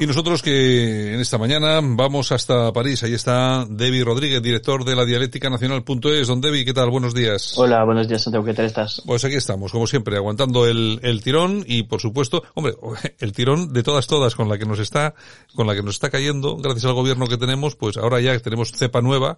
[0.00, 3.02] Y nosotros que en esta mañana vamos hasta París.
[3.02, 6.28] Ahí está Debbie Rodríguez, director de la dialéctica nacional.es.
[6.28, 6.88] Don Debbie, ¿qué tal?
[6.88, 7.58] Buenos días.
[7.58, 8.44] Hola, buenos días, Santiago.
[8.44, 9.02] ¿Qué tal estás?
[9.04, 12.74] Pues aquí estamos, como siempre, aguantando el, el tirón y, por supuesto, hombre,
[13.18, 15.14] el tirón de todas, todas con la que nos está,
[15.56, 18.70] con la que nos está cayendo, gracias al gobierno que tenemos, pues ahora ya tenemos
[18.70, 19.36] cepa nueva.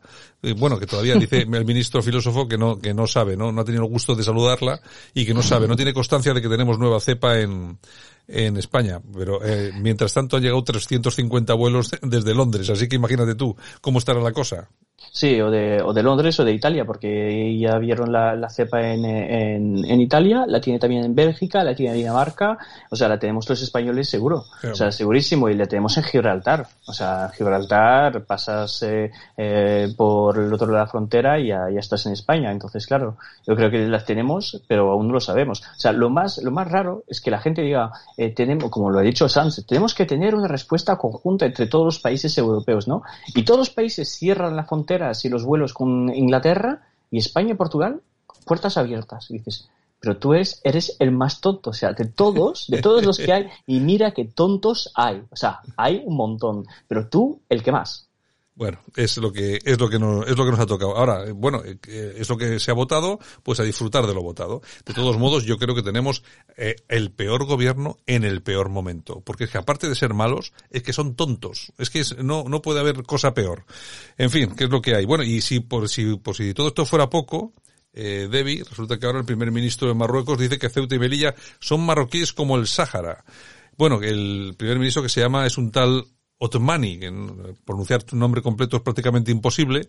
[0.59, 3.51] bueno, que todavía dice el ministro filósofo que no, que no sabe, ¿no?
[3.51, 4.83] No ha tenido el gusto de saludarla
[5.15, 7.79] y que no sabe, no tiene constancia de que tenemos nueva cepa en,
[8.31, 9.01] en España.
[9.13, 13.99] Pero eh, mientras tanto han llegado 350 vuelos desde Londres, así que imagínate tú cómo
[13.99, 14.69] estará la cosa.
[15.13, 18.81] Sí, o de, o de Londres o de Italia, porque ya vieron la, la cepa
[18.81, 22.59] en, en, en, Italia, la tiene también en Bélgica, la tiene en Dinamarca,
[22.91, 26.67] o sea, la tenemos los españoles seguro, o sea, segurísimo, y la tenemos en Gibraltar,
[26.87, 31.69] o sea, Gibraltar pasas eh, eh, por el otro lado de la frontera y ya,
[31.73, 35.21] ya, estás en España, entonces, claro, yo creo que las tenemos, pero aún no lo
[35.21, 35.61] sabemos.
[35.61, 38.91] O sea, lo más, lo más raro es que la gente diga, eh, tenemos, como
[38.91, 42.87] lo ha dicho Sanz, tenemos que tener una respuesta conjunta entre todos los países europeos,
[42.87, 43.03] ¿no?
[43.35, 44.90] Y todos los países cierran la frontera
[45.25, 48.03] y los vuelos con Inglaterra y España y Portugal,
[48.45, 49.29] puertas abiertas.
[49.29, 49.69] Dices,
[50.01, 53.33] pero tú eres, eres el más tonto, o sea, de todos, de todos los que
[53.33, 57.73] hay, y mira que tontos hay, o sea, hay un montón, pero tú el que
[57.73, 58.10] más.
[58.55, 60.97] Bueno, es lo que es lo que nos, es lo que nos ha tocado.
[60.97, 64.23] Ahora, eh, bueno, eh, es lo que se ha votado, pues a disfrutar de lo
[64.23, 64.61] votado.
[64.85, 66.23] De todos modos, yo creo que tenemos
[66.57, 70.53] eh, el peor gobierno en el peor momento, porque es que aparte de ser malos,
[70.69, 71.73] es que son tontos.
[71.79, 73.65] Es que no no puede haber cosa peor.
[74.19, 75.07] En fin, ¿qué es lo que hay?
[75.07, 77.55] Bueno, y si por si por si todo esto fuera poco,
[77.93, 81.35] eh, Debbie, resulta que ahora el primer ministro de Marruecos dice que Ceuta y Melilla
[81.59, 83.25] son marroquíes como el Sáhara.
[83.77, 86.07] Bueno, el primer ministro que se llama es un tal
[86.43, 87.13] Otmani, que
[87.65, 89.89] pronunciar tu nombre completo es prácticamente imposible,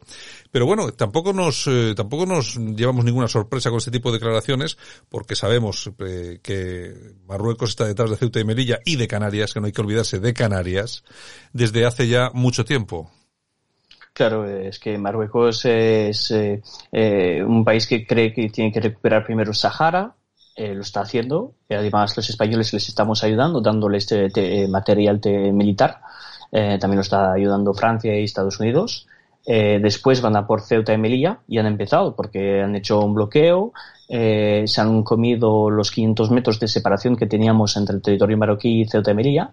[0.51, 4.77] pero bueno, tampoco nos, eh, tampoco nos llevamos ninguna sorpresa con este tipo de declaraciones,
[5.09, 6.93] porque sabemos eh, que
[7.25, 10.19] Marruecos está detrás de Ceuta y Melilla y de Canarias, que no hay que olvidarse
[10.19, 11.03] de Canarias,
[11.53, 13.09] desde hace ya mucho tiempo.
[14.13, 16.61] Claro, es que Marruecos es eh,
[16.91, 20.13] eh, un país que cree que tiene que recuperar primero Sahara,
[20.55, 25.21] eh, lo está haciendo, y además los españoles les estamos ayudando, dándoles te, te, material
[25.21, 26.01] te, militar,
[26.51, 29.07] eh, también lo está ayudando Francia y Estados Unidos.
[29.45, 33.15] Eh, después van a por Ceuta y Melilla y han empezado porque han hecho un
[33.15, 33.73] bloqueo,
[34.07, 38.81] eh, se han comido los 500 metros de separación que teníamos entre el territorio marroquí
[38.81, 39.51] y Ceuta y Melilla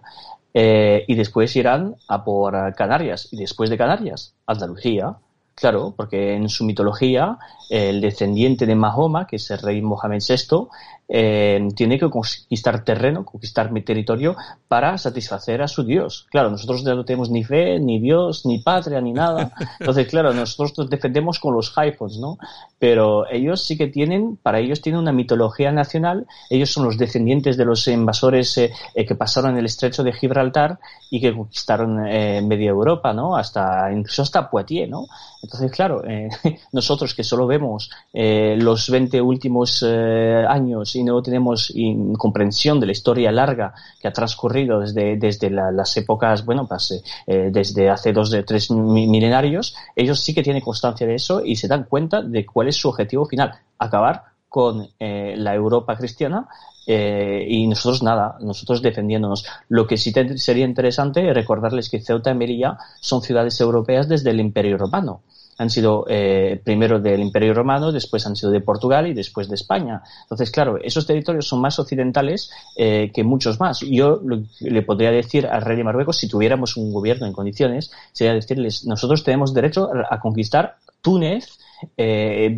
[0.53, 5.15] eh, y después irán a por Canarias y después de Canarias, Andalucía.
[5.55, 7.37] Claro, porque en su mitología
[7.69, 10.67] el descendiente de Mahoma, que es el rey Mohamed VI,
[11.11, 14.35] eh, tiene que conquistar terreno, conquistar mi territorio
[14.67, 16.27] para satisfacer a su Dios.
[16.29, 19.51] Claro, nosotros no tenemos ni fe, ni Dios, ni patria, ni nada.
[19.79, 22.37] Entonces, claro, nosotros nos defendemos con los iPhones, ¿no?
[22.77, 26.27] Pero ellos sí que tienen, para ellos tienen una mitología nacional.
[26.49, 30.77] Ellos son los descendientes de los invasores eh, eh, que pasaron el estrecho de Gibraltar
[31.09, 33.35] y que conquistaron eh, media Europa, ¿no?
[33.35, 35.07] Hasta, incluso hasta Poitiers, ¿no?
[35.41, 36.03] Entonces, claro,
[36.71, 41.73] nosotros que solo vemos eh, los 20 últimos años y no tenemos
[42.17, 47.01] comprensión de la historia larga que ha transcurrido desde, desde la, las épocas, bueno, pues,
[47.25, 51.55] eh, desde hace dos de tres milenarios, ellos sí que tienen constancia de eso y
[51.55, 56.47] se dan cuenta de cuál es su objetivo final, acabar con eh, la Europa cristiana
[56.87, 59.45] eh, y nosotros nada, nosotros defendiéndonos.
[59.69, 64.31] Lo que sí sería interesante es recordarles que Ceuta y Melilla son ciudades europeas desde
[64.31, 65.21] el Imperio Romano
[65.59, 69.55] han sido eh, primero del Imperio Romano, después han sido de Portugal y después de
[69.55, 70.01] España.
[70.23, 73.81] Entonces, claro, esos territorios son más occidentales eh, que muchos más.
[73.81, 74.21] Yo
[74.61, 78.85] le podría decir al rey de Marruecos, si tuviéramos un gobierno en condiciones, sería decirles,
[78.85, 81.59] nosotros tenemos derecho a, conquistar Túnez,
[81.97, 82.57] eh,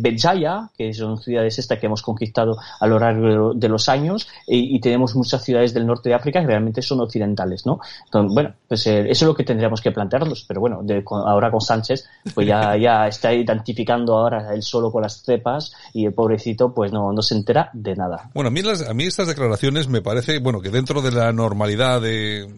[0.76, 4.80] que son ciudades estas que hemos conquistado a lo largo de los años, y, y,
[4.80, 7.80] tenemos muchas ciudades del norte de África que realmente son occidentales, ¿no?
[8.04, 11.20] Entonces, bueno, pues eh, eso es lo que tendríamos que plantearnos, pero bueno, de, con,
[11.20, 16.06] ahora con Sánchez, pues ya, ya está identificando ahora él solo con las cepas y
[16.06, 18.30] el pobrecito pues no, no se entera de nada.
[18.34, 21.32] Bueno, a mí, las, a mí estas declaraciones me parece, bueno, que dentro de la
[21.32, 22.48] normalidad de,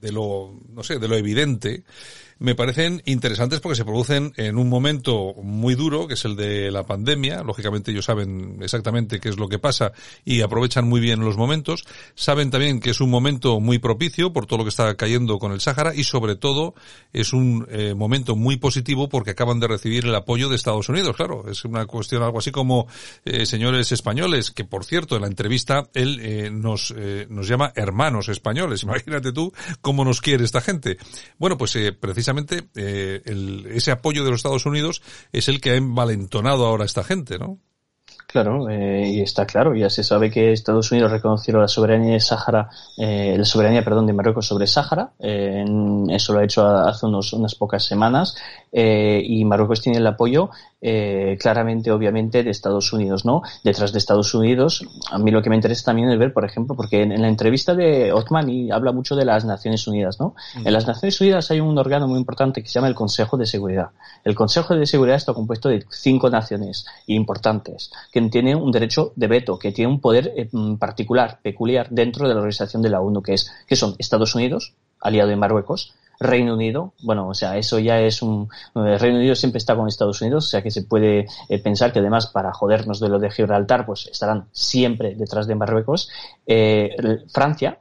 [0.00, 1.84] de lo, no sé, de lo evidente,
[2.38, 6.70] me parecen interesantes porque se producen en un momento muy duro, que es el de
[6.70, 7.42] la pandemia.
[7.42, 9.92] Lógicamente ellos saben exactamente qué es lo que pasa
[10.24, 11.84] y aprovechan muy bien los momentos.
[12.14, 15.52] Saben también que es un momento muy propicio por todo lo que está cayendo con
[15.52, 16.74] el Sáhara y sobre todo
[17.12, 21.16] es un eh, momento muy positivo porque acaban de recibir el apoyo de Estados Unidos.
[21.16, 22.86] Claro, es una cuestión algo así como
[23.24, 26.94] eh, señores españoles, que por cierto en la entrevista él eh, nos,
[27.30, 28.82] nos llama hermanos españoles.
[28.82, 30.98] Imagínate tú cómo nos quiere esta gente.
[31.38, 35.02] Bueno, pues precisamente precisamente eh, el, ese apoyo de los Estados Unidos
[35.32, 37.58] es el que ha envalentonado ahora a esta gente, ¿no?
[38.36, 42.20] Claro, eh, y está claro, ya se sabe que Estados Unidos reconoció la soberanía de
[42.20, 42.68] Sáhara,
[42.98, 45.64] eh, la soberanía, perdón, de Marruecos sobre Sáhara, eh,
[46.10, 48.36] eso lo ha hecho hace unos, unas pocas semanas,
[48.78, 50.50] y Marruecos tiene el apoyo
[51.40, 53.40] claramente, obviamente, de Estados Unidos, ¿no?
[53.64, 56.76] Detrás de Estados Unidos, a mí lo que me interesa también es ver, por ejemplo,
[56.76, 60.34] porque en, la entrevista de Otmani habla mucho de las Naciones Unidas, ¿no?
[60.62, 63.46] En las Naciones Unidas hay un órgano muy importante que se llama el Consejo de
[63.46, 63.88] Seguridad.
[64.24, 69.26] El Consejo de Seguridad está compuesto de cinco naciones importantes que tienen un derecho de
[69.26, 73.22] veto, que tienen un poder eh, particular, peculiar dentro de la organización de la ONU,
[73.22, 77.78] que es que son Estados Unidos, aliado de Marruecos, Reino Unido, bueno, o sea, eso
[77.78, 78.48] ya es un...
[78.74, 81.92] El Reino Unido siempre está con Estados Unidos, o sea que se puede eh, pensar
[81.92, 86.08] que además para jodernos de lo de Gibraltar, pues estarán siempre detrás de Marruecos.
[86.46, 86.96] Eh,
[87.28, 87.80] Francia,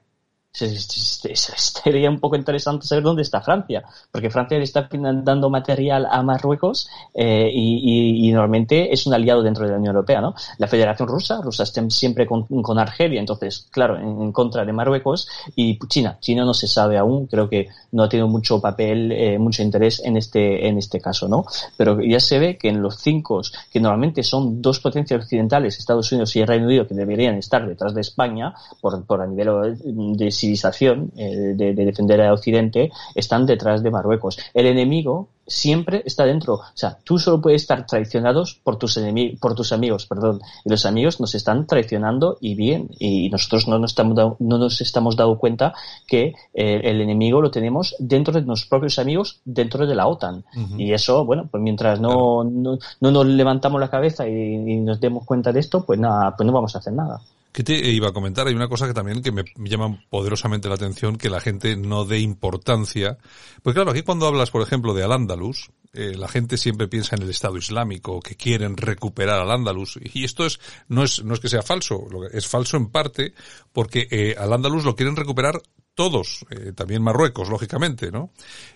[0.55, 6.21] sería un poco interesante saber dónde está Francia, porque Francia le está dando material a
[6.23, 10.35] Marruecos eh, y, normalmente es un aliado dentro de la Unión Europea, ¿no?
[10.57, 15.27] La Federación Rusa, Rusia está siempre con, con Argelia, entonces, claro, en, contra de Marruecos
[15.55, 16.17] y China.
[16.19, 20.01] China no se sabe aún, creo que no ha tenido mucho papel, eh, mucho interés
[20.03, 21.45] en este, en este caso, ¿no?
[21.77, 23.41] Pero ya se ve que en los cinco,
[23.71, 27.67] que normalmente son dos potencias occidentales, Estados Unidos y el Reino Unido, que deberían estar
[27.67, 29.77] detrás de España por, por a nivel
[30.17, 34.37] de civilización, eh, de, de, defender a Occidente, están detrás de Marruecos.
[34.53, 36.55] El enemigo siempre está dentro.
[36.55, 40.41] O sea, tú solo puedes estar traicionados por tus enemigos, por tus amigos, perdón.
[40.63, 42.89] Y los amigos nos están traicionando y bien.
[42.99, 45.73] Y nosotros no nos estamos, no nos estamos dando cuenta
[46.07, 50.43] que eh, el enemigo lo tenemos dentro de nuestros propios amigos, dentro de la OTAN.
[50.77, 54.99] Y eso, bueno, pues mientras no, no, no, nos levantamos la cabeza y, y nos
[54.99, 57.21] demos cuenta de esto, pues nada, pues no vamos a hacer nada.
[57.55, 58.45] ¿Qué te iba a comentar?
[58.47, 62.03] Hay una cosa que también que me llama poderosamente la atención, que la gente no
[62.03, 63.17] dé importancia.
[63.63, 67.21] Pues claro, aquí cuando hablas, por ejemplo, de Al-Ándalus, eh, la gente siempre piensa en
[67.21, 69.97] el Estado Islámico, que quieren recuperar Al-Ándalus.
[70.03, 70.59] Y esto es,
[70.89, 73.33] no es, no es que sea falso, es falso en parte,
[73.71, 75.61] porque eh, Al-Ándalus lo quieren recuperar
[75.95, 78.31] todos, eh, también Marruecos, lógicamente, ¿no?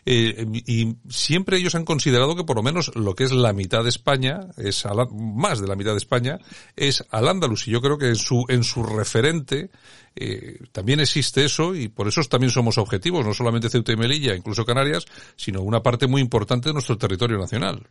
[0.06, 3.83] Eh, y siempre ellos han considerado que por lo menos lo que es la mitad
[3.83, 6.39] de España, es más de la mitad de España,
[6.75, 7.68] es al Andalus.
[7.68, 9.69] Y yo creo que en su, en su referente
[10.16, 14.36] eh, también existe eso y por eso también somos objetivos, no solamente Ceuta y Melilla,
[14.36, 15.06] incluso Canarias,
[15.36, 17.86] sino una parte muy importante de nuestro territorio nacional.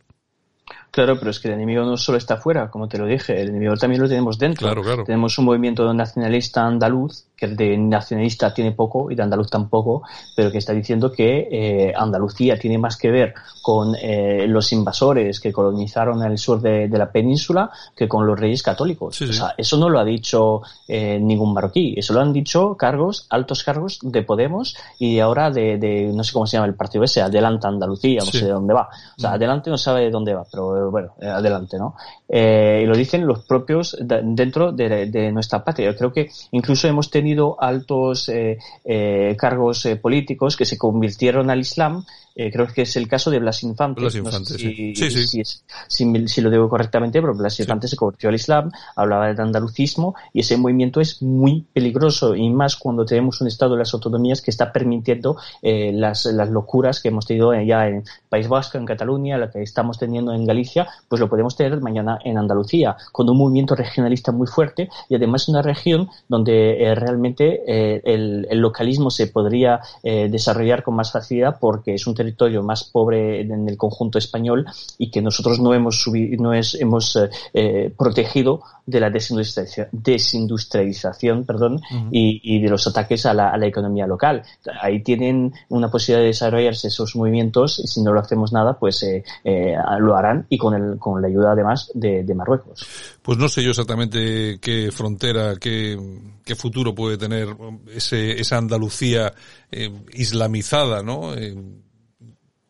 [0.91, 3.49] Claro, pero es que el enemigo no solo está fuera, como te lo dije, el
[3.49, 4.65] enemigo también lo tenemos dentro.
[4.65, 5.03] Claro, claro.
[5.03, 10.03] Tenemos un movimiento nacionalista andaluz, que de nacionalista tiene poco y de andaluz tampoco,
[10.35, 15.39] pero que está diciendo que eh, Andalucía tiene más que ver con eh, los invasores
[15.39, 19.15] que colonizaron el sur de, de, la península que con los reyes católicos.
[19.15, 19.31] Sí, sí.
[19.31, 23.27] O sea, eso no lo ha dicho eh, ningún marroquí, eso lo han dicho cargos,
[23.29, 27.03] altos cargos de Podemos y ahora de, de no sé cómo se llama el partido
[27.03, 28.39] ese, Adelanta Andalucía, no Sí.
[28.39, 28.89] sé de dónde va.
[29.17, 31.95] O sea, adelante no sabe de dónde va, pero bueno, adelante, ¿no?
[32.27, 35.91] Y lo dicen los propios de- dentro de, de nuestra patria.
[35.91, 37.28] Yo creo que incluso hemos tenido
[37.59, 42.05] altos eh, eh, cargos eh, políticos que se convirtieron al Islam.
[42.41, 43.99] Eh, creo que es el caso de Blas Infante.
[43.99, 44.95] Blas No sé Infante, si, sí.
[44.95, 45.27] Sí, sí.
[45.27, 47.59] si es- si si lo digo correctamente, pero Blas.
[47.59, 52.49] Infante se convirtió al Islam, hablaba del andalucismo y ese movimiento es muy peligroso y
[52.49, 57.01] más cuando tenemos un Estado de las autonomías que está permitiendo eh, las, las locuras
[57.01, 60.87] que hemos tenido ya en País Vasco, en Cataluña, la que estamos teniendo en Galicia,
[61.09, 65.49] pues lo podemos tener mañana en Andalucía, con un movimiento regionalista muy fuerte y además
[65.49, 71.11] una región donde eh, realmente eh, el, el localismo se podría eh, desarrollar con más
[71.11, 72.28] facilidad porque es un territorio
[72.63, 74.65] más pobre en el conjunto español
[74.97, 79.87] y que nosotros no hemos subi- no es, hemos eh, eh, protegido de la desindustrialización,
[79.91, 81.79] desindustrialización perdón,
[82.11, 84.41] y, y de los ataques a la, a la economía local.
[84.81, 89.03] Ahí tienen una posibilidad de desarrollarse esos movimientos y si no lo hacemos nada, pues
[89.03, 92.85] eh, eh, lo harán y con, el, con la ayuda además de, de Marruecos.
[93.21, 95.97] Pues no sé yo exactamente qué frontera, qué,
[96.43, 97.47] qué futuro puede tener
[97.93, 99.33] ese, esa Andalucía
[99.71, 101.35] eh, islamizada, ¿no?
[101.35, 101.55] Eh,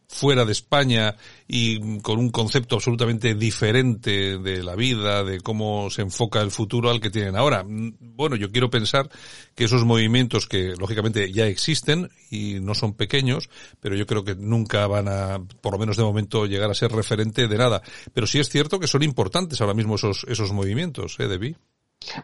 [0.10, 1.16] fuera de España
[1.48, 6.90] y con un concepto absolutamente diferente de la vida, de cómo se enfoca el futuro
[6.90, 7.64] al que tienen ahora.
[7.64, 9.10] Mm, Bueno, yo quiero pensar
[9.56, 13.50] que esos movimientos que lógicamente ya existen y no son pequeños,
[13.80, 16.92] pero yo creo que nunca van a, por lo menos de momento, llegar a ser
[16.92, 17.82] referente de nada.
[18.14, 21.56] Pero sí es cierto que son importantes ahora mismo esos, esos movimientos, ¿eh, Debbie?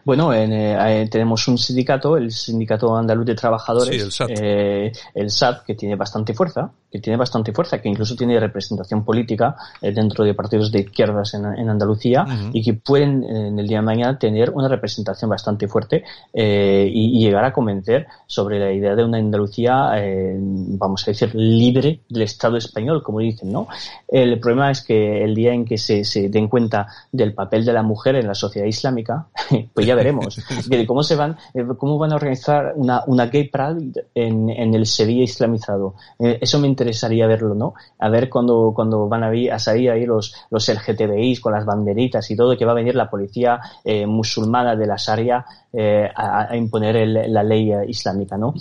[0.04, 4.30] Bueno, eh, tenemos un sindicato, el Sindicato Andaluz de Trabajadores, el, SAT.
[4.40, 9.04] Eh, el SAT, que tiene bastante fuerza, que tiene bastante fuerza, que incluso tiene representación
[9.04, 13.78] política eh, dentro de partidos de izquierdas en, Andalucía y que pueden en el día
[13.78, 19.04] de mañana tener una representación bastante fuerte y, llegar a convencer sobre la idea de
[19.04, 19.90] una Andalucía,
[20.38, 23.66] vamos a decir, libre del Estado español, como dicen, ¿no?
[24.06, 27.72] El problema es que el día en que se, se den cuenta del papel de
[27.72, 29.26] la mujer en la sociedad islámica,
[29.72, 30.40] pues ya veremos.
[30.86, 34.86] cómo se van, eh, cómo van a organizar una, una gay pride en, en el
[34.86, 35.94] Sevilla islamizado.
[36.18, 37.74] Eh, eso me interesaría verlo, ¿no?
[37.98, 42.30] A ver cuando, cuando van a, a salir ahí los, los LGTBIs con las banderitas
[42.30, 46.56] y todo, que va a venir la policía eh, musulmana de la Sharia eh, a,
[46.56, 48.54] imponer la ley islámica, ¿no?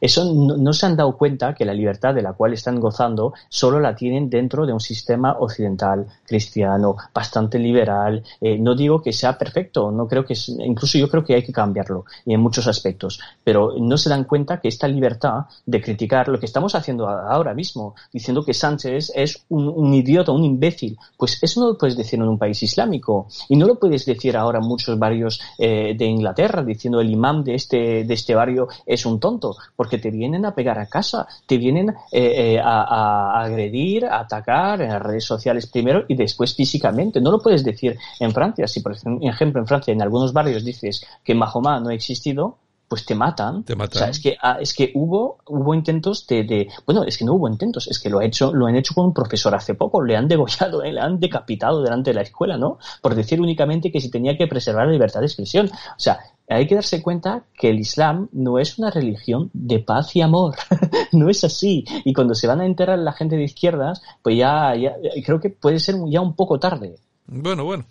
[0.00, 3.80] Eso, no, se han dado cuenta que la libertad de la cual están gozando solo
[3.80, 8.22] la tienen dentro de un sistema occidental, cristiano, bastante liberal.
[8.58, 12.04] No digo que sea perfecto, no creo que, incluso yo creo que hay que cambiarlo
[12.26, 16.46] en muchos aspectos, pero no se dan cuenta que esta libertad de criticar lo que
[16.46, 21.68] estamos haciendo ahora mismo, diciendo que Sánchez es un, idiota, un imbécil, pues eso no
[21.68, 25.40] lo puedes decir en un país islámico y no lo puedes decir ahora muchos varios
[25.58, 30.10] de Inglaterra diciendo el imán de este, de este barrio es un tonto, porque te
[30.10, 35.02] vienen a pegar a casa, te vienen eh, eh, a, agredir, a atacar en las
[35.02, 37.20] redes sociales primero y después físicamente.
[37.20, 38.66] No lo puedes decir en Francia.
[38.66, 42.58] Si, por ejemplo, en Francia en algunos barrios dices que Mahoma no ha existido,
[42.92, 43.64] pues te matan.
[43.64, 43.96] Te matan.
[43.96, 47.24] O sea, es que, ah, es que hubo, hubo intentos de, de, bueno, es que
[47.24, 49.72] no hubo intentos, es que lo ha hecho, lo han hecho con un profesor hace
[49.72, 52.76] poco, le han degollado, eh, le han decapitado delante de la escuela, ¿no?
[53.00, 55.70] Por decir únicamente que si tenía que preservar la libertad de expresión.
[55.72, 56.18] O sea,
[56.50, 60.54] hay que darse cuenta que el Islam no es una religión de paz y amor.
[61.12, 61.86] no es así.
[62.04, 64.92] Y cuando se van a enterrar la gente de izquierdas, pues ya, ya
[65.24, 66.96] creo que puede ser ya un poco tarde.
[67.26, 67.86] Bueno, bueno,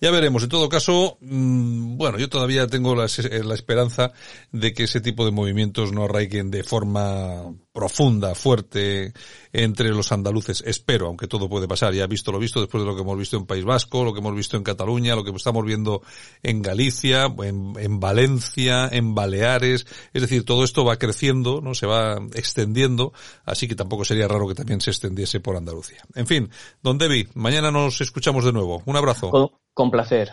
[0.00, 0.44] ya veremos.
[0.44, 3.06] En todo caso, mm, bueno, yo todavía tengo la,
[3.44, 4.12] la, esperanza
[4.52, 9.12] de que ese tipo de movimientos no arraiguen de forma profunda, fuerte
[9.52, 10.64] entre los andaluces.
[10.66, 11.92] Espero, aunque todo puede pasar.
[11.92, 14.14] Ya he visto lo visto después de lo que hemos visto en País Vasco, lo
[14.14, 16.00] que hemos visto en Cataluña, lo que estamos viendo
[16.42, 19.86] en Galicia, en, en Valencia, en Baleares.
[20.14, 23.12] Es decir, todo esto va creciendo, no se va extendiendo,
[23.44, 26.00] así que tampoco sería raro que también se extendiese por Andalucía.
[26.14, 26.48] En fin,
[26.82, 28.82] don Debbie, mañana nos escuchamos de nuevo.
[28.86, 29.52] Un abrazo.
[29.74, 30.30] con placer.